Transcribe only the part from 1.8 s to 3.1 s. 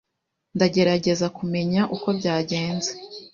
uko byagenze.